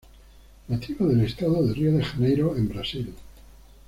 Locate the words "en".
2.57-2.67